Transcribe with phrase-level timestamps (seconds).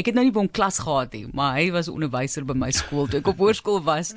[0.00, 2.70] ek het nou nie by hom klas gehad nie, maar hy was onderwyser by my
[2.72, 4.14] skool toe ek op hoërskool was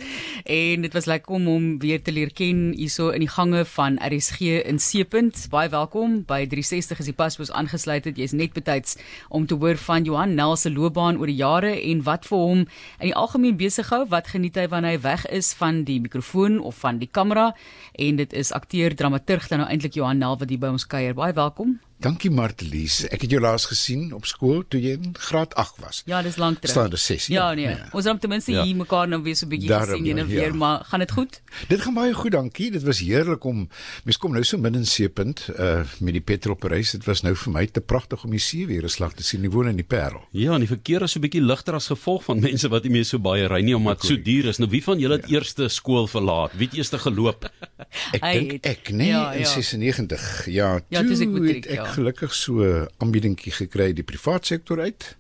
[0.47, 3.97] en dit was lekker om hom weer te leer ken hierso in die gange van
[3.99, 5.49] RSG in Seepunt.
[5.51, 8.15] Baie welkom by 360 as jy pas was aangesluit het.
[8.19, 8.95] Jy's net betyds
[9.27, 12.63] om te hoor van Johan Nel se loopbaan oor die jare en wat vir hom
[12.63, 16.61] in die algemeen besig hou, wat geniet hy wanneer hy weg is van die mikrofoon
[16.63, 17.51] of van die kamera
[17.99, 21.17] en dit is akteur dramaturg dan nou eintlik Johan Nel wat hier by ons kuier.
[21.17, 21.81] Baie welkom.
[22.03, 22.97] Dankie Martelies.
[23.15, 26.01] Ek het jou laas gesien op skool toe jy in graad 8 was.
[26.09, 26.73] Ja, dis lank terug.
[26.73, 27.27] Staan dis 6.
[27.31, 27.69] Ja, nee.
[27.69, 27.85] Ja.
[27.95, 28.65] Ons het ten minste ja.
[28.67, 30.53] hier mekaar nou weer so 'n bietjie gesien en ja, weer, ja.
[30.53, 31.41] maar gaan dit goed?
[31.69, 32.71] Dit gaan baie goed, dankie.
[32.71, 33.69] Dit was heerlik om
[34.03, 36.91] mens kom nou so min in Seepunt uh met die petrol prys.
[36.91, 39.45] Dit was nou vir my te pragtig om die see weer 'n slag te sien.
[39.45, 40.27] Ek woon in die Parel.
[40.31, 42.91] Ja, en die verkeer is so 'n bietjie ligter as gevolg van mense wat nie
[42.91, 44.57] meer so baie ry nie omdat dit so duur is.
[44.57, 45.39] Nou wie van julle het ja.
[45.39, 46.51] eerste skool verlaat?
[46.57, 47.49] Wie het eers geloop?
[48.15, 49.39] ek dink ek nee ja, ja.
[49.39, 50.45] in 96.
[50.45, 51.92] Ja, toe ja, ek, matriek, ek ja.
[51.93, 52.65] Gelukkig so
[52.97, 55.13] aanbiedingkie gekry die privaat sektor uit.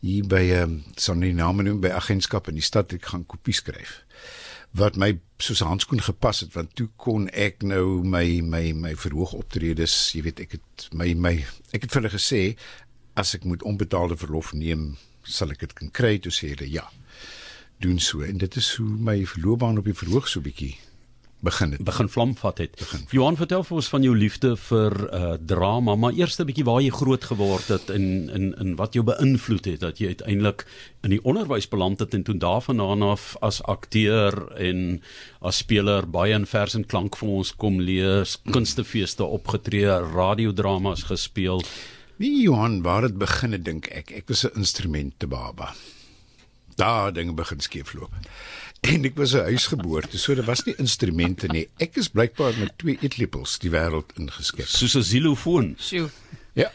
[0.00, 3.26] Hier by ehm um, son die name noem by agentskap in die stad ek gaan
[3.28, 4.02] kopie skryf.
[4.76, 8.94] Wat my soos 'n handskoen gepas het want toe kon ek nou my my my
[8.94, 11.34] verhoog optredes, jy weet ek het my my
[11.72, 12.42] ek het vir hulle gesê
[13.14, 16.84] as ek moet onbetaalde verlof neem, sal ek dit kan kry, toe sê hulle ja.
[17.80, 20.76] Doen so en dit is hoe my loopbaan op die verhoog so bietjie
[21.40, 21.84] begin het.
[21.84, 22.76] Begin vlam vat het.
[22.78, 23.04] Begin.
[23.10, 26.80] Johan vertel vir ons van jou liefde vir uh drama, maar eers 'n bietjie waar
[26.80, 30.66] jy groot geword het en in in wat jou beïnvloed het dat jy uiteindelik
[31.02, 35.02] in die onderwys beland het en toe daarvandaan af as akteur en
[35.40, 41.62] as speler baie in vers en klank vir ons kom lees, kunstefeeste opgetree, radiodramas gespeel.
[42.16, 45.74] Wie Johan, waar het begin het dink ek, ek was 'n instrumente baba.
[46.76, 48.12] Daar dinge begin skeefloop
[48.92, 51.68] en ek was 'n huisgeboorte, so daar was nie instrumente nie.
[51.76, 54.66] Ek is blykbaar met twee eetlepels die wêreld ingeskep.
[54.66, 55.74] Soos 'n xylofoon.
[55.78, 56.10] Sjoe.
[56.54, 56.72] Ja.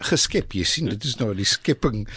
[0.00, 2.08] Geskep, jy sien, dit is nou die skepping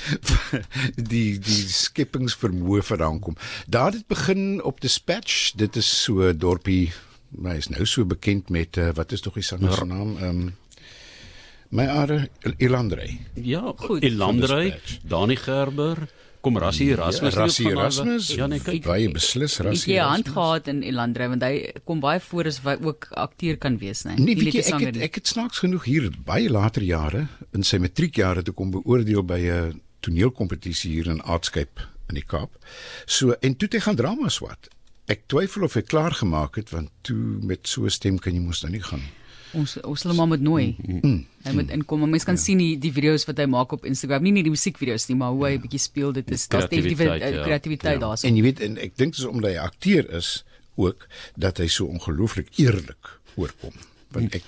[1.11, 3.35] die die skeppingsvermoë vandaan kom.
[3.67, 5.51] Daar het dit begin op Dispatch.
[5.55, 6.93] Dit is so dorpie,
[7.29, 10.17] maar is nou so bekend met uh, wat is tog die sanger se naam?
[10.17, 10.53] Ehm um,
[11.73, 13.19] My are Elandrey.
[13.33, 14.03] Ja, goed.
[14.03, 15.97] Elandrey, Dani Gerber.
[16.43, 17.33] Kom Rassie Erasmus.
[17.33, 18.25] Ja, Rassie Erasmus.
[18.35, 18.83] Ja, nee, kyk.
[18.83, 19.93] Baie beslis Rassie.
[19.93, 23.55] Hy het hand gehad in Elandre want hy kom baie voor as hy ook akteur
[23.63, 24.19] kan wees, nee.
[24.19, 27.79] Nee, weet jy, ek het, ek het snaaks genoeg hier baie later jare in sy
[27.79, 32.59] matriekjare toe kom beoordeel by 'n toneelkompetisie hier in Artscape in die Kaap.
[33.05, 34.67] So en toe het hy gaan drama swat.
[35.07, 38.43] Ek twyfel of hy klaar gemaak het want toe met so 'n stem kan jy
[38.43, 39.03] mos nou nie gaan
[39.53, 40.75] ons ons hom maar moet nooi.
[40.77, 42.05] Mm, mm, hy moet inkom.
[42.09, 42.41] Mense kan ja.
[42.41, 44.23] sien die, die video's wat hy maak op Instagram.
[44.23, 45.63] Nie net die musiekvideo's nie, maar hoe hy 'n ja.
[45.67, 46.11] bietjie speel.
[46.13, 46.97] Dit is daar's definitief
[47.43, 48.03] kreatiwiteit ja.
[48.05, 48.27] daarso.
[48.27, 50.43] En jy weet en ek dink dis omdat hy akteur is
[50.75, 53.73] ook dat hy so ongelooflik eerlik oorkom.
[54.13, 54.43] Want ek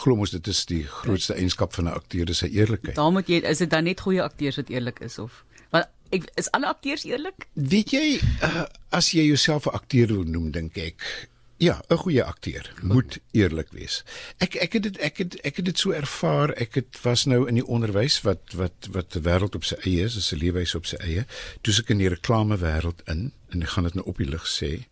[0.00, 2.96] glo mos dit is die grootste eienskap van 'n akteur, dis sy eerlikheid.
[2.96, 6.26] Daar moet jy is dit dan net goeie akteurs wat eerlik is of want ek
[6.34, 7.46] is alle akteurs eerlik?
[7.54, 11.28] Weet jy uh, as jy jouself 'n akteur wil noem, dink ek
[11.60, 14.04] Ja, 'n goeie akteur moet eerlik wees.
[14.38, 16.52] Ek ek het dit ek het ek het dit so ervaar.
[16.56, 20.04] Ek het was nou in die onderwys wat wat wat die wêreld op sy eie
[20.04, 21.26] is, is 'n leefwys op sy eie.
[21.60, 24.46] Toe ek in die reklame wêreld in en ek gaan dit nou op die lig
[24.48, 24.86] sê.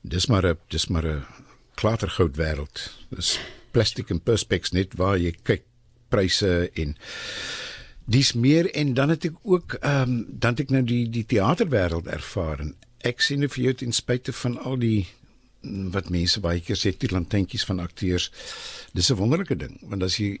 [0.00, 1.24] Dis maar 'n dis maar 'n
[1.74, 2.92] klatergoud wêreld.
[3.08, 3.38] Dis
[3.70, 5.62] plastiek en perspex net waar jy kyk
[6.08, 6.96] pryse en
[8.04, 11.26] dis meer en dan het ek ook ehm um, dan het ek nou die die
[11.26, 15.08] teaterwêreld ervaar en ek sien nou vir jou ten spyte van al die
[15.62, 18.30] wat mense baie keer sê die lantentjies van akteurs.
[18.92, 20.40] Dis 'n wonderlike ding want as jy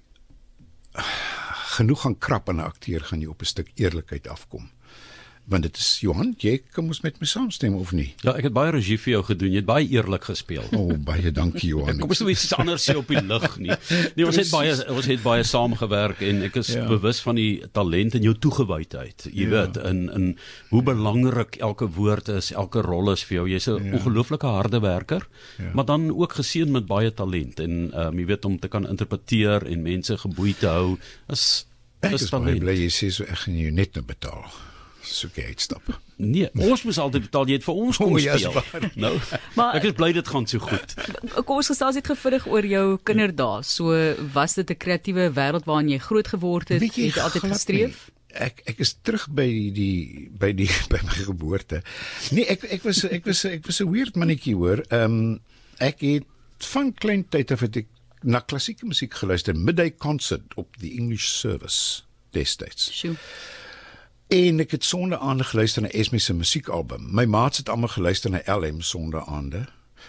[1.76, 4.70] genoeg gaan krap aan 'n akteur gaan jy op 'n stuk eerlikheid afkom
[5.50, 8.12] want dit is Johan, jy kom ons met my saamstem of nie?
[8.22, 9.50] Ja, ek het baie regie vir jou gedoen.
[9.50, 10.64] Jy het baie eerlik gespeel.
[10.70, 11.98] O, oh, baie dankie Johan.
[11.98, 13.74] kom ons nou iets anders sê op die lig nie.
[14.16, 16.86] Nee, ons het baie ons het baie saamgewerk en ek is ja.
[16.88, 19.26] bewus van die talent en jou toegewydheid.
[19.32, 19.52] Jy ja.
[19.56, 20.28] weet in in
[20.70, 23.46] hoe belangrik elke woord is, elke rol is vir jou.
[23.52, 23.96] Jy's 'n ja.
[23.98, 25.26] ongelooflike harde werker,
[25.58, 25.72] ja.
[25.74, 29.66] maar dan ook geseën met baie talent en um, jy weet om te kan interpreteer
[29.66, 30.98] en mense geboei te hou
[31.28, 31.66] is
[32.02, 34.71] Ek is baie bly jy sê so ek gaan jou net nou betaal
[35.06, 35.90] soek jy uitstap.
[36.22, 38.88] Nee, ons moet altyd betaal jy het vir ons kom oh, speel.
[39.00, 39.12] Nou.
[39.58, 40.94] Maar ek is bly dit gaan so goed.
[41.42, 43.62] Kom ons gesels net gefvuldig oor jou kinderdae.
[43.66, 43.96] So
[44.34, 46.82] was dit 'n kreatiewe wêreld waarin jy groot geword het?
[46.82, 47.96] Jy, het jy altyd gestreef?
[48.06, 48.18] Nie.
[48.32, 51.82] Ek ek is terug by die by die by my geboorte.
[52.30, 54.84] Nee, ek ek was ek was ek was 'n weird mannetjie hoor.
[54.88, 55.40] Ehm um,
[55.78, 56.28] ek het
[56.72, 57.88] van klein tyd af het ek
[58.22, 62.90] na klassieke musiek geluister, midday concert op the English service destyds.
[62.94, 63.16] Sjoe.
[64.32, 67.02] En ek het sonde aande geluister na Esme se musiekalbum.
[67.12, 69.66] My maats het almal geluister na LM sonde aande.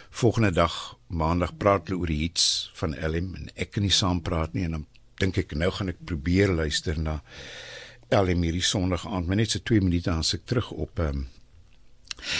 [0.09, 2.45] Volgende dag, maandag praat hulle oor die hits
[2.79, 4.85] van LM en ek kan nie saam praat nie en dan
[5.19, 7.17] dink ek nou gaan ek probeer luister na
[8.15, 11.27] LM hierdie Sondag aand, maar net so 2 minute dan se ek terug op um,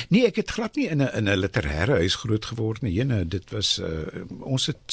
[0.07, 2.93] Nee, ek het glad nie in 'n in 'n literêre huis groot geword nie.
[2.93, 4.87] Jene, dit was uh, ons het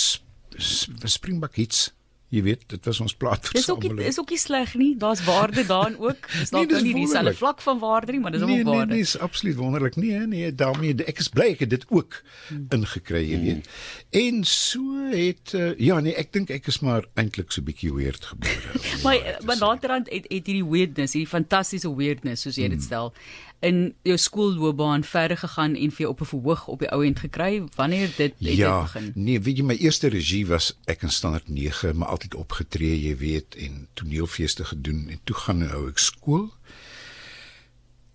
[0.59, 1.93] sp Springbok hits
[2.31, 3.97] Jy weet, dit was ons plaasversameling.
[3.99, 4.91] Dis ook is ook nie sleg nie.
[4.97, 6.29] Daar's waarde daarin ook.
[6.39, 8.87] Dis dalk nee, nie dieselfde vlak van waarde nie, maar dis nee, ook waarde.
[8.87, 12.21] Nee, nee, dis absoluut wonderlik nie, nee, daarmee ek is bly ek het dit ook
[12.49, 12.69] hmm.
[12.79, 13.67] ingekry, jy weet.
[13.67, 14.23] Hmm.
[14.23, 18.31] En so het uh, ja, nee, ek dink ek is maar eintlik so bietjie weird
[18.31, 18.79] gebore.
[19.05, 22.87] maar maar naderhand het het hierdie weirdness, hierdie fantastiese weirdness soos jy dit hmm.
[22.87, 23.15] stel.
[23.61, 27.61] In jou skoolloopbaan verder gegaan en vir op 'n verhoog op die ou end gekry
[27.77, 29.13] wanneer dit het ja, begin?
[29.15, 33.17] Nee, weet jy my eerste regie was ek in standaard 9, maar altyd opgetree, jy
[33.17, 36.51] weet, en toneelfeeste gedoen en toe gaan nou ek skool.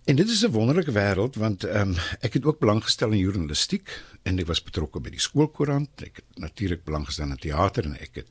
[0.06, 3.18] En dit is 'n wonderlike wêreld want ehm um, ek het ook belang gestel in
[3.18, 3.90] journalistiek
[4.22, 5.90] en ek was betrokke by die skoolkoerant.
[6.02, 8.28] Ek het natuurlik belang gestel in teater en ek het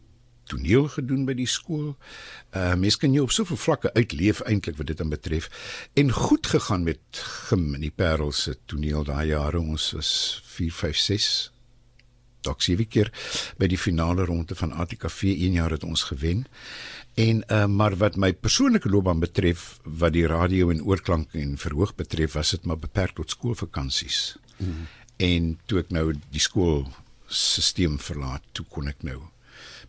[0.47, 1.97] toneel gedoen by die skool.
[2.55, 5.49] Uh mense kan jy op soveel vlakke uitleef eintlik wat dit dan betref.
[5.93, 9.59] En goed gegaan met Gim in die Parel se toneel daai jare.
[9.59, 11.54] Ons was 4 5 6
[12.45, 13.11] dalk sewe keer
[13.59, 16.45] by die finale ronde van ATKV 1 jaar het ons gewen.
[17.15, 21.95] En uh maar wat my persoonlike loopbaan betref, wat die radio en oorklank en verhoog
[21.95, 24.35] betref, was dit maar beperk tot skoolvakansies.
[24.57, 24.87] Mm.
[25.17, 26.85] En toe ek nou die skool
[27.27, 29.21] stelsel verlaat, toe kon ek nou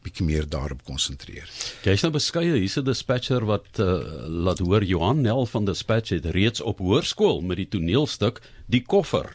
[0.07, 1.49] bietjie meer daarop konsentreer.
[1.83, 6.27] Jy's nou beskeie, hier's 'n dispatcher wat uh, laat hoor Johan Nel van Dispatch het
[6.27, 9.35] reeds op hoërskool met die toneelstuk Die Koffer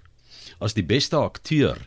[0.59, 1.77] as die beste akteur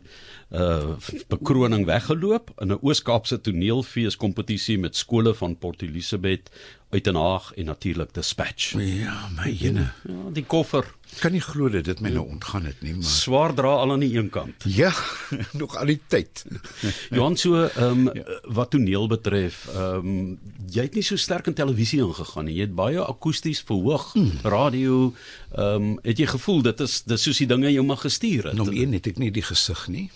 [0.55, 0.95] uh
[1.29, 6.51] bekroning weggeloop in 'n Oos-Kaapse toneelfees kompetisie met skole van Port Elizabeth,
[6.95, 8.75] Uitenhaag en natuurlik Dispatch.
[8.79, 9.91] Ja, my jene.
[10.07, 10.95] Ja, die koffer.
[11.19, 14.03] Kan nie glo dat dit my nou ontgaan het nie, maar swaar dra al aan
[14.05, 14.65] die een kant.
[14.67, 14.93] Ja,
[15.61, 16.45] nog al die tyd.
[17.17, 18.39] Johan so ehm um, ja.
[18.43, 20.39] wat toneel betref, ehm um,
[20.71, 22.55] jy het nie so sterk in televisie ingegaan nie.
[22.61, 24.31] Jy het baie akoesties verhoog, mm.
[24.43, 25.15] radio.
[25.51, 28.59] Ehm um, het jy gevoel dit is dis soos die dinge jou mag gestuur het?
[28.59, 30.11] Nog een het ek nie die gesig nie.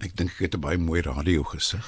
[0.00, 1.84] Ek dink ek het 'n baie mooi radio gesig.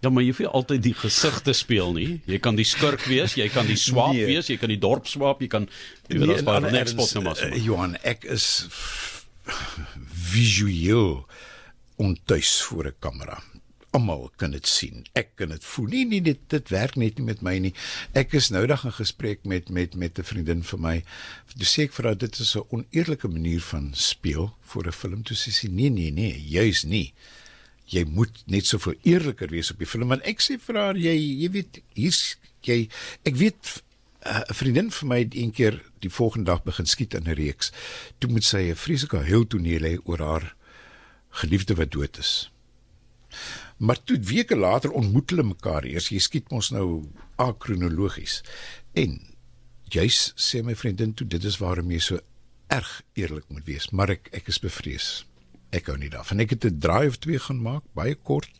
[0.00, 2.20] Ja, maar jy hoef nie altyd die gesig te speel nie.
[2.28, 4.28] Jy kan die skurk wees, jy kan die swaap nee.
[4.28, 5.68] wees, jy kan die dorp swaap, jy kan
[6.08, 7.42] jy weet nee, as baie net spot nou maar.
[7.48, 8.46] Uh, Johan, ek is
[10.32, 11.26] visueel
[12.02, 13.40] ontuis voor 'n kamera.
[13.96, 15.06] Almal kan dit sien.
[15.14, 15.86] Ek kan dit voel.
[15.86, 17.72] Nee, nee, dit dit werk net nie met my nie.
[18.12, 21.04] Ek is nou dag in gesprek met met met 'n vriendin van my.
[21.56, 25.22] Toe sê ek vir haar dit is 'n oneerlike manier van speel vir 'n film.
[25.22, 27.14] Toe sê sy nee, nee, nee, juis nie
[27.90, 30.10] jy moet net soveel eerliker wees op die film.
[30.10, 32.36] Want ek sê vir haar jy jy weet hier's
[32.66, 32.86] jy
[33.28, 33.62] ek weet
[34.26, 37.38] uh, 'n uh, vriendin vir my een keer die volgende dag begin skiet in 'n
[37.38, 37.72] reeks.
[38.18, 40.54] Toe moet sy 'n vreeslike heel toneel hê oor haar
[41.30, 42.50] geliefde wat dood is.
[43.78, 46.08] Maar toe weke later ontmoet hulle mekaar eers.
[46.08, 47.04] Jy skiet mos nou
[47.36, 48.42] akronologies
[48.94, 49.20] en
[49.92, 52.18] jy's sê my vriendin toe dit is waarom jy so
[52.66, 53.90] erg eerlik moet wees.
[53.90, 55.24] Maar ek ek is bevrees
[55.70, 56.40] ek hou nie daarvan.
[56.40, 58.50] Ek het 'n draai of twee gaan maak, baie kort.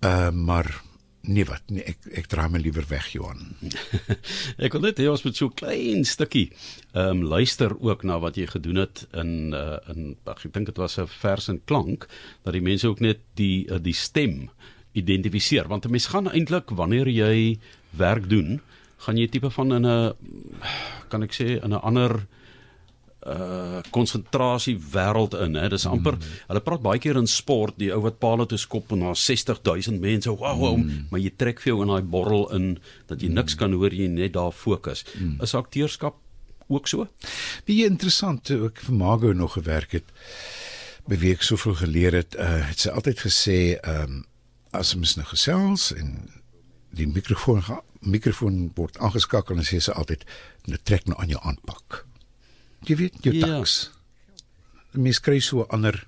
[0.00, 0.82] Uh maar
[1.26, 3.56] nee wat, nee, ek ek draai my liewer weg, Johan.
[4.64, 6.52] ek wil net hê ons moet so klein stukkie
[6.94, 10.70] ehm um, luister ook na wat jy gedoen het in uh in ag ek dink
[10.70, 12.06] dit was 'n vers en klank
[12.44, 14.50] dat die mense ook net die uh, die stem
[14.94, 17.58] identifiseer want 'n mens gaan eintlik wanneer jy
[17.90, 18.60] werk doen,
[18.98, 20.14] gaan jy tipe van in 'n
[21.08, 22.26] kan ek sê in 'n ander
[23.26, 26.34] uh konsentrasie wêreld in hè dis amper mm.
[26.50, 30.00] hulle praat baie keer in sport die ou wat paal toe skop en daar 60000
[30.00, 31.08] mense wow, wow mm.
[31.10, 32.68] maar jy trek vir jou in daai borrel in
[33.10, 33.40] dat jy mm.
[33.40, 35.40] niks kan hoor jy net daar fokus mm.
[35.42, 36.18] is akteurskap
[36.68, 37.08] ook so
[37.66, 40.14] wie interessant ek vir Margo nog gewerk het
[41.10, 44.24] beweeg soveel geleer het uh het sy altyd gesê um
[44.76, 46.16] as ons nou gesels en
[46.96, 47.62] die mikrofoon
[48.00, 50.26] mikrofoon word aangeskakel en sê sy altyd
[50.70, 52.04] net trek nou aan jou aanpak
[52.84, 53.46] jy weet jou ja.
[53.46, 53.90] taks.
[54.92, 56.06] Mens kry so ander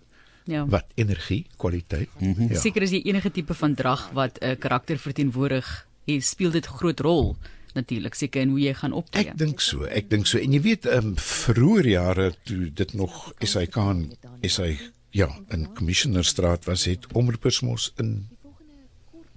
[0.48, 0.64] ja.
[0.66, 2.08] wat energie, kwaliteit.
[2.18, 2.52] Mm -hmm.
[2.52, 2.60] ja.
[2.60, 6.66] Seker is die enige tipe van drag wat 'n uh, karakter verteenwoordig, hy speel dit
[6.66, 7.36] groot rol
[7.74, 9.28] natuurlik seker en hoe jy gaan optree.
[9.28, 12.94] Ek dink so, ek dink so en jy weet ehm um, vroeër jare toe dit
[12.94, 14.70] nog SAK en SA
[15.10, 18.28] ja, in Commissionerstraat was het omroepers mos in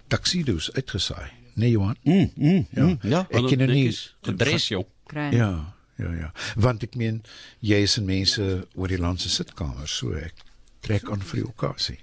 [0.07, 1.29] taxidos uitgesaai.
[1.53, 1.95] Nee Johan.
[2.03, 2.83] Mm, mm, ja.
[2.85, 4.85] Mm, ja, ek ken nie gedres jou.
[5.31, 6.31] Ja ja ja.
[6.55, 7.21] Want ek meen
[7.59, 10.43] jy is en mense oor die land se sitkamer so ek
[10.85, 11.99] trek aan vir die okasie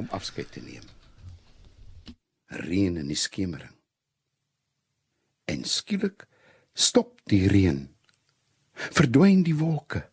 [0.00, 0.86] om afskeid te neem.
[2.50, 3.74] Reën in die skemering.
[5.50, 6.26] En skielik
[6.74, 7.82] stop die reën.
[8.74, 10.06] Verdwyn die wolke.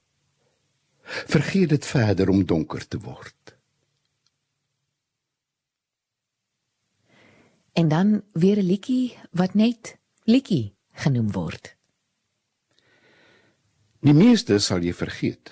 [1.29, 3.33] Vergeet dit verder om donker te word.
[7.77, 11.76] En dan weer 'n liedjie wat net liedjie genoem word
[14.05, 15.49] Die meeste sal jy vergeet.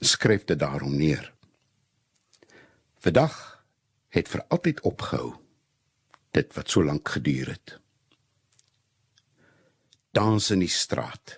[0.00, 1.26] Skryf dit daarom neer.
[3.04, 3.36] Vandag
[4.08, 5.34] het vir altyd opgehou.
[6.32, 7.76] Dit wat so lank geduur het.
[10.16, 11.36] Dans in die straat.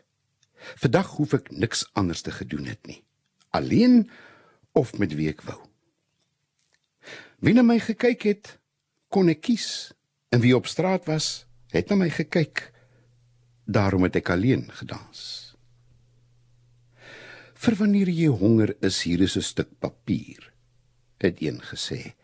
[0.78, 3.02] Vandag hoef ek niks anders te gedoen het nie.
[3.50, 4.06] Alleen
[4.78, 5.58] of met wie ek wou.
[7.42, 8.58] Wie na my gekyk het,
[9.10, 9.90] kon ek kies.
[10.30, 12.70] En wie op straat was, het na my gekyk.
[13.66, 15.51] Daarom het ek alleen gedans.
[17.62, 20.50] Vir wanneer jy honger is, hier is 'n stuk papier.
[21.22, 22.14] Het een gesê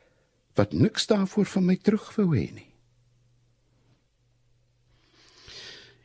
[0.55, 2.75] wat niks daarvoor van my terug wou hê nie.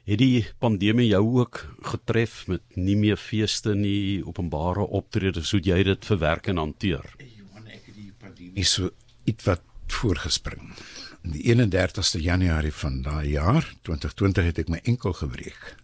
[0.05, 5.83] Het die pandemie jou ook getref met nie meer feeste nie, openbare optredes, hoe jy
[5.83, 7.15] dit verwerk en hanteer?
[7.17, 8.91] Johan, ek het die pandemie so
[9.23, 10.75] iets wat voorgespring.
[11.23, 15.75] In die 31ste Januarie van daai jaar, 2020 het ek my enkel gebreek.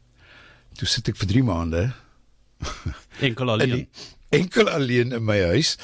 [0.77, 1.93] Toe sit ek vir 3 maande
[3.19, 3.87] enkel alleen.
[4.29, 5.77] Enkel alleen in my huis.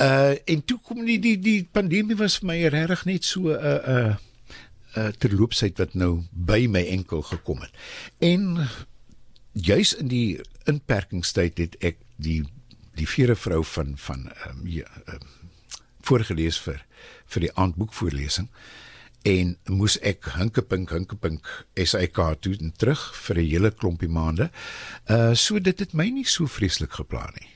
[0.00, 3.58] Uh en toe kom die die die pandemie was vir my regtig net so 'n
[3.58, 4.14] uh, 'n uh,
[4.96, 7.70] uh, terloopsheid wat nou by my enkel gekom het.
[8.18, 8.68] En
[9.52, 12.42] juis in die inperkingstyd het ek die
[12.94, 15.28] die vierde vrou van van ehm um, ja, um,
[16.00, 16.84] voorgeles vir
[17.26, 18.48] vir die aandboekvoorlesing
[19.28, 21.48] en moes ek hinkepink hinkepink
[21.78, 24.50] SAK toe en terug vir 'n hele klompie maande.
[25.08, 27.50] Uh so dit het my nie so vreeslik geplan nie.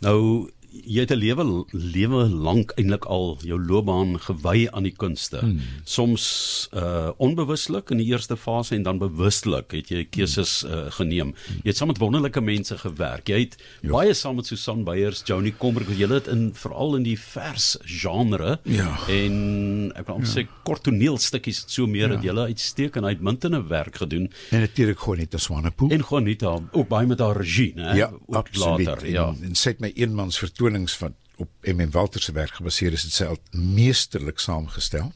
[0.00, 5.38] Nou jy het 'n lewe lewe lank eintlik al jou loopbaan gewy aan die kunste.
[5.38, 5.60] Hmm.
[5.84, 11.34] Soms uh onbewuslik in die eerste fase en dan bewustelik het jy keuses uh, geneem.
[11.62, 13.28] Jy het saam met wonderlike mense gewerk.
[13.28, 13.88] Jy het jo.
[13.88, 13.92] Ja.
[13.92, 18.58] baie saam met Susan Beyers, Johnny Comber, jy het in veral in die vers genre
[18.64, 18.96] ja.
[19.08, 20.26] en ek wil ja.
[20.26, 22.16] sê kort toneelstukkies so meer ja.
[22.16, 24.30] dat jy uitstekend uitmuntende werk gedoen.
[24.50, 25.90] En natuurlik Juanita Swanepoel.
[25.90, 27.94] En Juanita ook baie met haar regie, né?
[27.96, 28.86] Ja, absoluut.
[28.86, 29.28] Later, ja.
[29.28, 33.02] En, en sê my eenmans vertoon vertonings van op MM Walter se werk gebaseer is
[33.02, 35.12] dit self meesterlik saamgestel.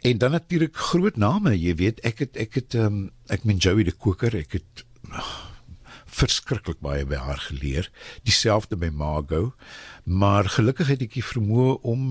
[0.00, 3.84] En dan natuurlik groot name, jy weet, ek het ek het um, ek meen Joey
[3.84, 5.28] de Koker, ek het oh,
[6.06, 7.90] verskriklik baie by haar geleer,
[8.26, 9.52] dieselfde by Margo,
[10.02, 12.08] maar gelukkig het ek die vermoë om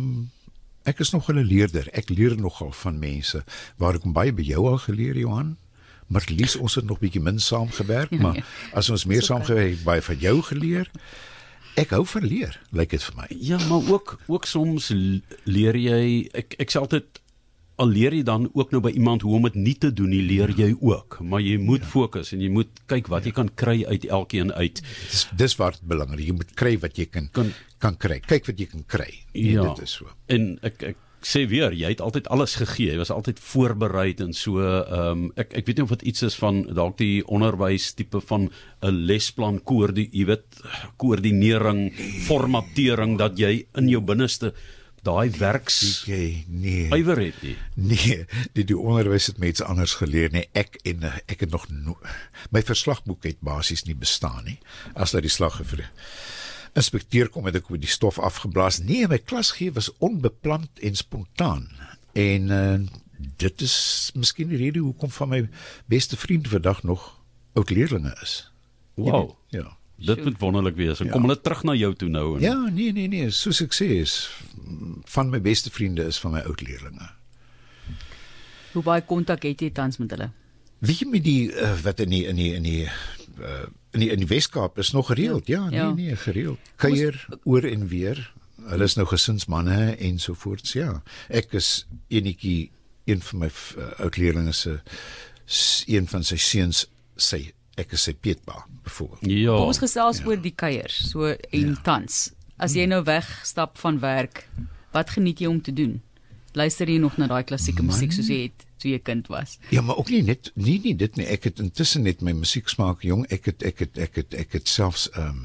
[0.88, 1.90] ek is nog 'n leerder.
[1.92, 3.44] Ek leer nogal van mense
[3.78, 5.58] waar ek baie by jou al geleer Johan.
[6.08, 8.44] Maar lees ons het nog bietjie min saamgewerk, ja, maar ja.
[8.74, 10.92] as ons meer saamgewerk baie van jou geleer.
[11.80, 13.28] Ek hou van leer, lyk dit vir my.
[13.42, 14.92] Ja, maar ook ook soms
[15.50, 17.22] leer jy ek ek sê altyd
[17.82, 20.22] al leer jy dan ook nou by iemand hoe om dit nie te doen nie,
[20.22, 21.90] leer jy ook, maar jy moet ja.
[21.90, 23.32] fokus en jy moet kyk wat ja.
[23.32, 24.84] jy kan kry uit elkeen uit.
[25.10, 26.28] Dis dis wat belangrik.
[26.30, 27.50] Jy moet kry wat jy kan kan,
[27.82, 28.20] kan kry.
[28.22, 29.10] Kyk wat jy kan kry.
[29.34, 30.14] Ja, dit is so.
[30.30, 32.92] En ek ek sê weer, jy het altyd alles gegee.
[32.92, 36.28] Jy was altyd voorberei en so ehm um, ek ek weet nie of dit iets
[36.30, 38.50] is van dalk die onderwys tipe van
[38.82, 40.62] 'n lesplan koördi, jy weet,
[40.98, 41.92] koördinering,
[42.28, 44.54] formatering dat jy in jou binneste
[45.04, 46.88] daai werks jy nee.
[46.96, 48.24] ywer het jy nee
[48.56, 51.98] die die onderwys het mense anders geleer nee ek en ek het nog no,
[52.56, 54.60] my verslagboek het basies nie bestaan nie
[54.96, 55.90] as dat die slag gevre
[56.74, 58.80] inspekteur kom het ek met die stof afgeblaas.
[58.82, 61.70] Nee, my klasgee was onbeplant en spontaan.
[62.14, 62.80] En uh,
[63.38, 63.76] dit is
[64.18, 65.42] miskien die rede hoekom van my
[65.86, 67.08] beste vriend vandag nog
[67.54, 68.52] oud leerlinge is.
[68.94, 69.36] Wow.
[69.50, 69.78] Ja.
[69.96, 71.00] Dit moet wonderlik wees.
[71.00, 71.12] En ja.
[71.12, 73.88] kom hulle terug na jou toe nou en Ja, nee nee nee, soos ek sê
[74.02, 74.16] is
[75.14, 77.10] van my beste vriende is van my oud leerlinge.
[78.74, 80.32] Hoe baie kontak het jy tans met hulle?
[80.84, 82.84] Wie met die uh, wat in die in die in die
[83.40, 85.48] uh, in die in die Weskaap is nog gereeld.
[85.48, 86.60] Ja, ja nee nee, gereeld.
[86.76, 88.34] Kuier oor en weer.
[88.64, 90.70] Hulle is nou gesinsmanne en so voort.
[90.74, 91.02] Ja.
[91.30, 92.72] Ek is enetjie
[93.10, 94.80] een van my uh, oud leerlinge se
[95.92, 96.86] een van sy seuns
[97.20, 97.42] sê
[97.78, 99.28] ek is sy Pietba byvoorbeeld.
[99.32, 99.58] Ja.
[99.60, 100.30] Ons gesels ja.
[100.30, 101.82] oor die kuiers, so en ja.
[101.86, 102.32] tans.
[102.58, 104.46] As jy nou wegstap van werk,
[104.94, 106.00] wat geniet jy om te doen?
[106.54, 109.58] Luister jy nog na daai klassieke musiek soos jy het toe jy kind was?
[109.74, 111.28] Ja, maar ook nie net nie nie dit nie.
[111.32, 113.26] Ek het intussen net my musiek smaak jong.
[113.34, 115.44] Ek het ek het ek het ek het selfs ehm um,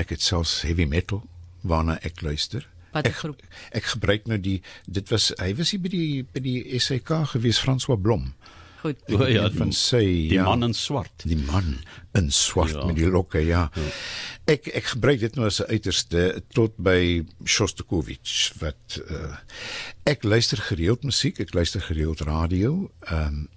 [0.00, 1.20] ek het selfs heavy metal
[1.68, 2.64] waarna ek luister.
[2.92, 3.42] Wat ek groep?
[3.72, 4.58] Ek gebruik nou die
[4.88, 8.32] dit was hy was hier by die by die SAK gewees François Blom.
[8.82, 8.98] Goed.
[9.14, 11.22] O ja, van sê die ja, man in swart.
[11.22, 11.76] Die man
[12.18, 12.86] in swart ja.
[12.88, 13.68] met die lokke, ja.
[13.78, 13.90] ja.
[14.50, 19.38] Ek ek gebruik dit nou as 'n uiterste tot by Shostakovich wat uh,
[20.02, 22.90] ek luister gereeld musiek, ek luister gereeld radio.
[23.06, 23.48] Ehm um,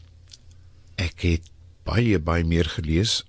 [0.96, 1.50] ek het
[1.84, 3.24] baie baie meer gelees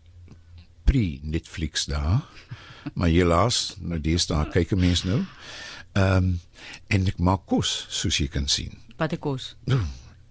[0.84, 2.28] pre Netflix daar.
[2.94, 5.24] Maar helaas, nou dis daar kyk 'n mens nou.
[5.96, 6.40] Ehm um,
[6.86, 8.76] en ek maak kos soos jy kan sien.
[8.96, 9.56] Wat ek kos?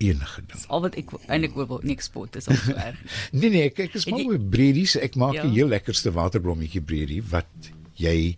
[0.10, 0.64] Enige ding.
[0.68, 3.00] Al wat ek eintlik wil niks spot is al so erg.
[3.40, 4.96] Nee nee, ek ek is mal oor breedies.
[4.98, 5.44] Ek maak Ja.
[5.48, 7.48] die heel lekkerste waterblommetjie breedie wat
[7.96, 8.36] jy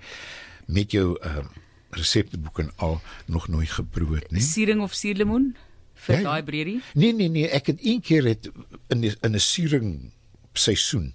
[0.67, 1.45] met jou uh,
[1.97, 4.41] resepteboek en al nog nooit geproe het nie.
[4.43, 5.55] Siering of suurlemoen
[6.07, 6.27] vir Ja, ja.
[6.29, 6.81] daai breedie?
[6.93, 8.49] Nee nee nee, ek het een keer het
[8.93, 10.11] in die, in 'n suring
[10.53, 11.13] seisoen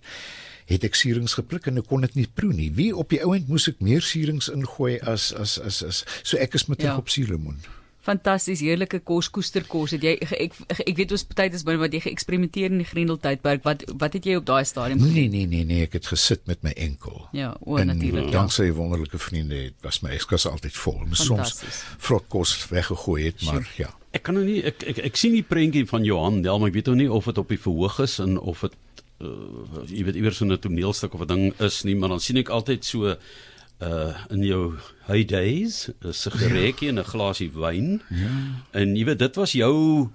[0.67, 2.71] het ek suurings gepluk en ek kon dit nie proe nie.
[2.73, 6.55] Wie op die ouend moes ek meer suurings ingooi as as as as so ek
[6.55, 6.97] is met Ja.
[6.97, 7.59] op suurlemoen.
[8.03, 9.93] Fantasties heerlike kos, koesterkos.
[9.95, 12.87] Het jy ek ek, ek weet ons party is binne wat jy geëksperimenteer in die
[12.89, 13.63] Grendel tydperk.
[13.63, 15.15] Wat wat het jy op daai stadium gedoen?
[15.15, 17.29] Nee nee nee nee, ek het gesit met my enkel.
[17.33, 18.33] Ja, o en natuurlik.
[18.33, 18.41] Ja.
[18.41, 20.99] Danksy wonderlike vriende het was my yskas altyd vol.
[21.05, 21.83] Mens soms Fantasties.
[22.09, 23.93] vrot kos weggegooi het, maar ja.
[24.13, 26.81] Ek kan nou nie ek ek, ek sien die prentjie van Johan Del, maar ek
[26.81, 28.75] weet nou nie of dit op die verhoog is en of dit
[29.23, 32.37] uh, jy weet iewers so 'n toneelstuk of 'n ding is nie, maar dan sien
[32.37, 33.17] ek altyd so
[33.83, 34.75] uh in jou
[35.09, 38.01] heydays 'n sigaretjie en 'n glasie wyn.
[38.11, 38.31] Ja.
[38.71, 40.09] En jy weet dit was jou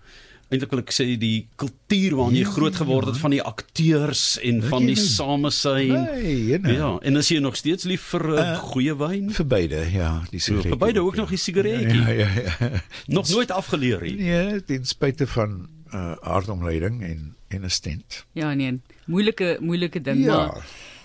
[0.49, 4.61] eintlik wil ek sê die kultuur waarin jy groot geword het van die akteurs en
[4.63, 5.91] van die samesyn.
[6.05, 6.71] Nee, jene.
[6.77, 9.27] Ja, en as jy nog steeds lief vir uh, goeie wyn?
[9.35, 10.71] Vir beide, ja, die sigaret.
[10.71, 11.99] Vir beide ook nog die sigaretjie.
[11.99, 12.69] Ja ja ja.
[13.17, 14.15] Nog nooit afgeleer nie.
[14.15, 18.25] Nee, ten spyte van uh aardomleiding en en 'n stent.
[18.33, 20.35] Ja nee, moeilike moeilike ding, Ja.
[20.47, 20.63] maar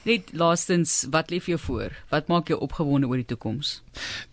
[0.09, 1.97] net laastens, wat lê vir jou voor?
[2.11, 3.81] Wat maak jou opgewonde oor die toekoms?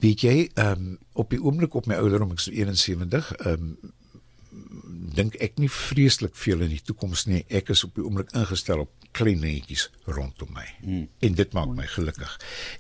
[0.03, 3.71] Weet jy, ehm um, op die oomblik op my ouderdom, ek is so 71, ehm
[3.71, 3.95] um,
[5.15, 7.43] dink ek nie vreeslik veel in die toekoms nie.
[7.49, 10.65] Ek is op die oomblik ingestel op klein netjies rondom my.
[10.83, 11.07] Hmm.
[11.25, 12.35] En dit maak my gelukkig.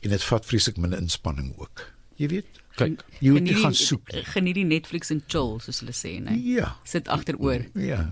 [0.05, 1.87] En dit vat vreeslik min inspanning ook.
[2.19, 4.23] Jy weet, Kyk, jy moet nie gaan soek nie.
[4.29, 6.39] Geniet die Netflix en chill soos hulle sê, nee.
[6.55, 6.73] Ja.
[6.87, 7.65] Sit agteroor.
[7.79, 8.05] Ja.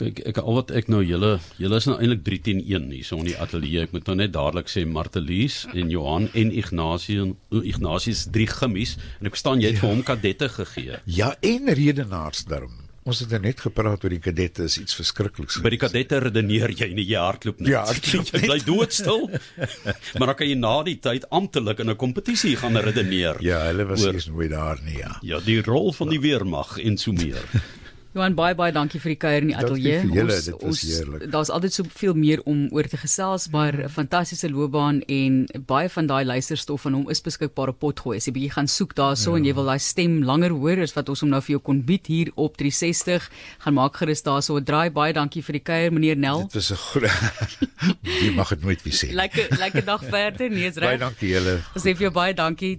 [0.00, 3.04] Kyk, ek al wat ek nou julle julle is nou eintlik 3 teen 1 hier
[3.04, 3.86] so in die ateljee.
[3.86, 9.28] Ek moet nou net dadelik sê Martelies en Johan en Ignatius Ignatius drie gimmies en
[9.28, 9.84] ek verstaan jy het ja.
[9.84, 11.02] vir hom kadette gegee.
[11.04, 12.82] Ja, en redenaars daarom.
[13.02, 15.56] Ons het nou net gepraat oor die kadette is iets verskrikliks.
[15.64, 17.72] By die kadette redeneer jy nie, jy hardloop net.
[17.72, 19.26] Ja, hardloop jy bly doodstil.
[20.20, 23.42] maar dan kan jy na die tyd amptelik in 'n kompetisie gaan redeneer.
[23.42, 25.16] Ja, hulle was Oor- eers nooit daar nie, ja.
[25.22, 27.42] Ja, die rol van die weermag en so meer.
[28.12, 30.00] Johan baie baie dankie vir die kuier in die Dankie ateljee.
[30.02, 31.22] vir julle, dit was heerlik.
[31.32, 36.06] Daar's altyd soveel meer om oor te gesels, maar 'n fantastiese loopbaan en baie van
[36.06, 38.16] daai luisterstof van hom is beskikbaar op Potgooi.
[38.16, 39.36] As jy bietjie gaan soek daarso ja.
[39.38, 41.80] en jy wil daai stem langer hoor as wat ons hom nou vir jou kon
[41.82, 43.30] bied hier op 360,
[43.64, 44.90] gaan maak gerus daarso 'n draai.
[44.90, 46.42] Baie dankie vir die kuier meneer Nel.
[46.42, 47.08] Dit was 'n goeie
[48.22, 49.12] Jy mag dit nooit weer sê.
[49.12, 50.50] Lekker lekker dag verder.
[50.50, 51.00] Nee, is Baie reg.
[51.00, 51.62] dankie julle.
[51.74, 52.78] Ons sê vir jou baie dankie.